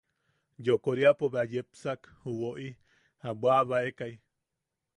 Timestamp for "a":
3.27-3.29